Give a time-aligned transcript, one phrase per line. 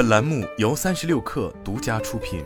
[0.00, 2.42] 本栏目由三十六氪独家出品。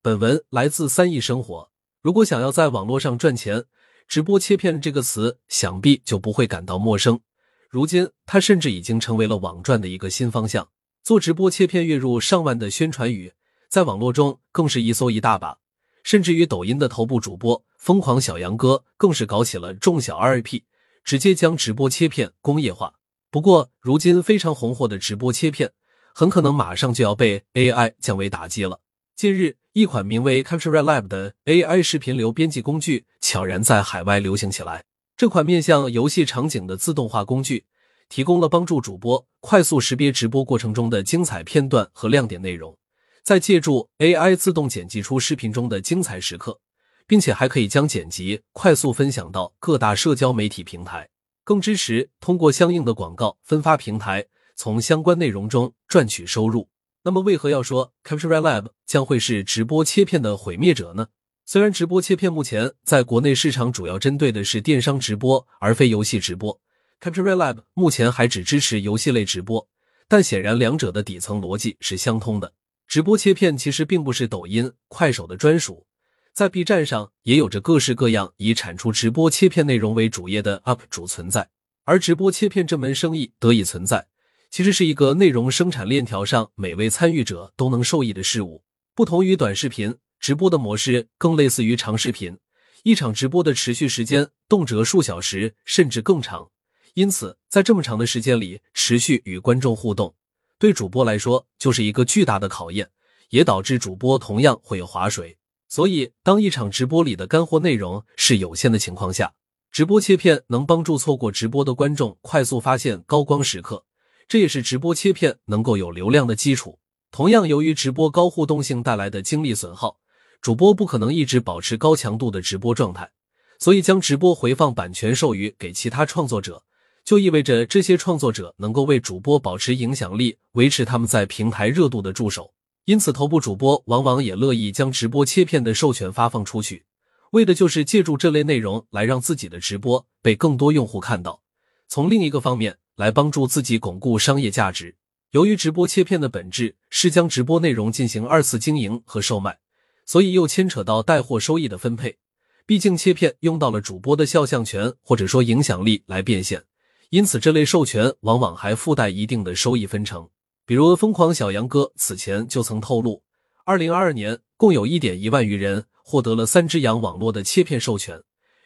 [0.00, 1.70] 本文来自三亿生活。
[2.00, 3.66] 如果想要在网络上赚钱，
[4.08, 7.20] 直播切片这个词想必就不会感到陌生。
[7.68, 10.70] 如今，它甚至已经成为了网赚的一个新方向。
[11.02, 13.34] 做直播切片月入上万的宣传语，
[13.68, 15.58] 在网络中更是一搜一大把。
[16.02, 20.62] 甚至于抖音的头部主播疯狂小杨哥，更是搞起了众小 RIP，
[21.04, 22.94] 直接将直播切片工业化。
[23.32, 25.72] 不过，如今非常红火的直播切片，
[26.14, 28.80] 很可能马上就要被 AI 降维打击了。
[29.16, 34.84] 近日，一款名为 Capture Lab 的 AI 视频流编辑工具悄然在海外流行起来。
[35.16, 37.64] 这款面向游戏场景的自动化工具，
[38.10, 42.76] 提供了帮助主播快速识别直播过程中的精彩片段和亮点内容。
[43.22, 46.60] 再借助 AI 自动剪辑出视频中的精彩时刻，
[47.06, 51.08] 并且还可以将剪辑快速分享到各大社交媒体平台，
[51.52, 54.24] 更支持通过相应的广告分发平台
[54.56, 56.70] 从相关内容中赚取收入。
[57.02, 61.08] 那么，为何要说 Capture Lab 将会是直播切片的毁灭者呢？
[61.44, 66.58] 虽然直播切片目前在国内市场主要针对的是电商直播，而非游戏直播
[67.02, 69.68] ，Capture Lab 目前还只支持游戏类直播，
[70.08, 72.54] 但显然两者的底层逻辑是相通的。
[72.86, 75.84] 直播切片其实并不是抖音、快手的专属，
[76.32, 81.50] 在 B 站上也有着各式各样以产出直播切片内容为主业的 UP 主存在。
[81.84, 84.06] 而直播切片这门生意得以存在，
[84.50, 88.62] 其实是一个内容生产链条上每位参与者都能受益的事物。
[88.94, 92.38] 不同于短视频，直播的模式更类似于长视频，
[92.84, 96.50] 一场直播的持续时间动辄数小时甚至更长，
[96.94, 100.14] 因此在这么长的时间里持续与观众互动。
[100.58, 102.88] 对主播来说，就是一个巨大的考验，
[103.28, 105.36] 也导致主播同样会有划水。
[105.72, 109.32] 所以，当一场直播里的干货内容是有限的情况下，
[109.70, 113.86] 直播切片能帮助错过直播的观众快速发现高光时刻，
[114.28, 116.78] 这也是直播切片能够有流量的基础。
[117.10, 119.96] 同样，由于直播高互动性带来的精力损耗，
[120.42, 123.10] 主播不可能一直保持高强度的直播状态，
[123.58, 126.62] 所以将直播回放版权授予给其他创作者。
[127.02, 132.52] 就意味着这些创作者能够为主播保持影响力，维持他们在平台热度的助手。
[132.84, 136.84] 因此，头部主播往往也乐意将直播切片的授权发放出去，
[137.30, 141.42] 为的就是借助这类内容来让自己的直播被更多用户看到。
[141.86, 144.96] 从另一个方面来帮助自己巩固商业价值。
[145.30, 149.58] 由于直播切片的本质是将直播内容进行二次经营和售卖，
[150.04, 152.18] 所以又牵扯到带货收益的分配。
[152.66, 156.64] 毕竟切片用到了主播的肖像权或者说影响力来变现。
[157.10, 160.28] 因此，这类授权往往还附带一定的收益分成。
[160.64, 163.22] 比如，疯狂小杨哥此前就曾透露，
[163.64, 168.22] 二零二二年共有一点一万余人获得了三只羊网络的切片授权，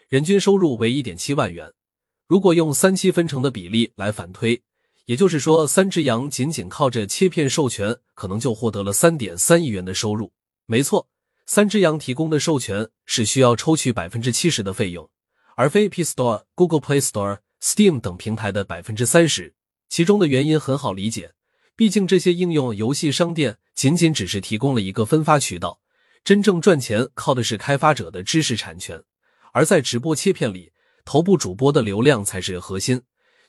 [0.09, 1.73] 人均收入为一点七万元。
[2.27, 4.63] 如果用三七分成的比例来反推，
[5.05, 10.33] 也就是说，三只羊仅仅靠着切片授权，可能就获得了三点三亿元的收入。
[10.67, 11.09] 没错，
[11.47, 15.09] 三只羊提供的授权是需要抽取百分之七十的费用，
[15.57, 17.39] 而非 P Store、Google Play Store。
[17.59, 19.55] Steam 等平台的百分之三十，
[19.89, 21.33] 其中的原因很好理解，
[21.77, 25.79] 毕竟这些应用游戏商店仅仅只是提供了一个分发渠道，
[26.25, 29.03] 真正赚钱靠的是开发者的知识产权。
[29.53, 30.73] 而在直播切片里，
[31.05, 33.03] 头部主播的流量才是核心，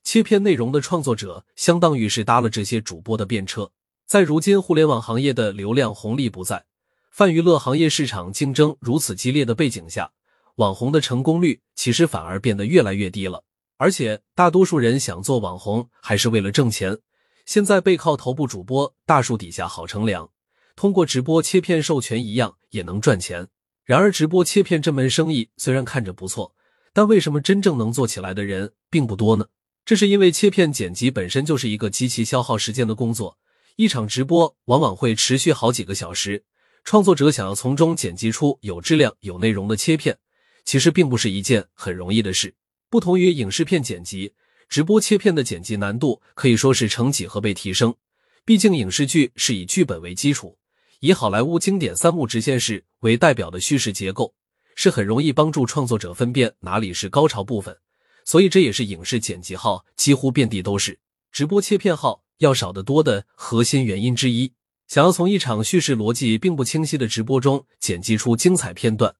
[0.03, 3.71] 切片内容的创作者相当于是搭了这些主播的便车。
[4.05, 6.65] 在如今互联网行业的流量红利不在，
[7.09, 10.11] 泛娱乐行业市场竞争如此激烈的背景下，
[10.55, 13.45] 网红的成功率其实反而变得越来越低了。
[13.77, 16.97] 而且，大多数人想做网红还是为了挣钱。
[17.47, 20.29] 现在背靠头部主播，大树底下好乘凉，
[20.75, 23.47] 通过直播切片授权一样也能赚钱。
[23.85, 26.53] 然而，直播切片这门生意虽然看着不错，
[26.91, 29.45] 但为什么真正能做起来的人并不多呢？
[29.85, 33.37] 这是因为切片剪辑本身就是一个极其消耗时间的工作，
[33.77, 36.43] 一场直播往往会持续好几个小时，
[36.83, 40.17] 创作者想要从中剪辑出有质量、有内容的切片，
[40.65, 42.55] 其实并不是一件很容易的事。
[42.89, 44.33] 不同于影视片剪辑，
[44.69, 47.95] 直播切片的剪辑难度可以说是成几何倍提升。
[48.43, 50.57] 毕竟影视剧是以剧本为基础，
[50.99, 54.33] 以好莱坞经典三幕直线式为代表的叙事结构，
[54.75, 57.77] 是很容易帮助创作者分辨哪里是高潮部分。
[58.23, 60.99] 所以这也是影视剪辑号几乎遍地都是，
[61.31, 64.51] 直播切片号要少得多的核心原因之一。
[64.87, 69.15] 想要从一场叙事逻辑并不清晰的直播中剪辑出精彩片段，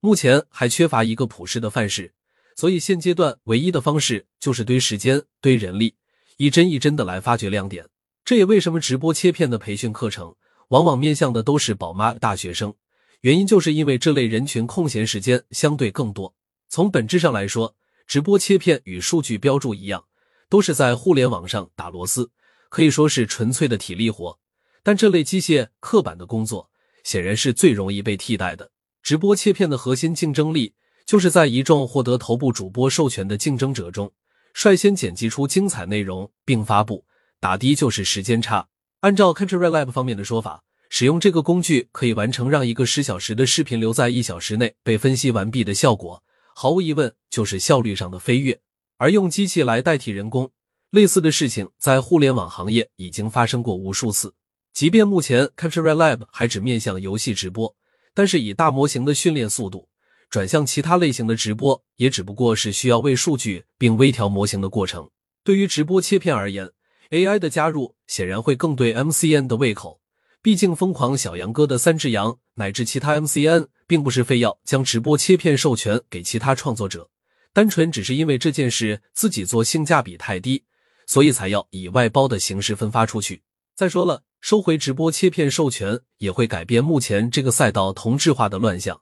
[0.00, 2.14] 目前还缺乏一个普世的范式。
[2.60, 5.94] 所以现阶段唯一的方式就是堆时间、堆人力，
[6.36, 7.86] 一针一针的来发掘亮点。
[8.22, 10.34] 这也为什么直播切片的培训课程
[10.68, 12.74] 往往面向的都是宝妈、大学生，
[13.22, 16.34] 原因就是因为这类人群空闲时间相对更多。
[16.68, 17.74] 从本质上来说，
[18.06, 20.04] 直播切片与数据标注一样，
[20.50, 22.30] 都是在互联网上打螺丝，
[22.68, 24.38] 可以说是纯粹的体力活。
[24.82, 26.70] 但这类机械刻板的工作，
[27.04, 28.70] 显然是最容易被替代的。
[29.02, 30.74] 直播切片的核心竞争力，
[31.10, 34.12] 就是在一众获得头部主播授权的竞争者中，
[34.54, 37.04] 率先剪辑出精彩内容并发布。
[37.40, 38.68] 打的就是时间差。
[39.00, 46.22] 按照 Country Lab 方面的说法，使用这个工具可以完成让一个十小时的视频留在一小时内被分析完毕的效果。
[46.54, 48.60] 毫无疑问，就是效率上的飞跃。
[48.96, 50.48] 而用机器来代替人工，
[50.90, 54.32] 类似的事情在互联网行业已经发生过无数次。
[54.72, 57.74] 即便目前 Country Lab 还只面向游戏直播，
[58.14, 59.88] 但是以大模型的训练速度
[60.30, 65.10] 转向其他类型的直播，也只不过是需要喂数据并微调模型的过程。
[65.42, 66.70] 对于直播切片而言
[67.10, 70.00] ，AI 的加入显然会更对 MCN 的胃口，
[70.40, 77.10] 毕竟疯狂小杨哥的三只羊乃至其他 MCN 并不是非要将直播切片授权给其他创作者，
[77.52, 80.62] 单纯只是因为这件事自己做性价比太低，
[81.08, 83.42] 所以才要以外包的形式分发出去。
[83.74, 89.00] 再说了，收回直播切片授权也会改变目前这个赛道同质化的乱象，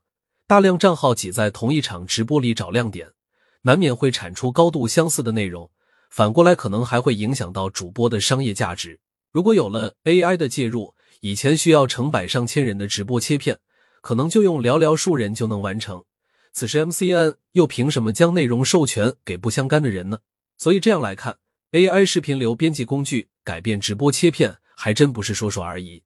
[0.49, 3.11] 大量账号挤在同一场直播里找亮点，
[3.61, 5.71] 难免会产出高度相似的内容。
[6.09, 8.99] 反过来，可能还会影响到主播的商业价值。
[9.31, 13.59] 如果有了 AI 的介入，以前需要成百上千人的直播切片，
[14.01, 16.03] 可能就用寥寥数人就能完成。
[16.55, 20.21] 此时 MCN 又凭什么将内容授权给不相干的人呢？
[20.57, 21.37] 所以这样来看
[21.73, 26.05] ，AI 视频流编辑工具改变直播切片，还真不是说说而已。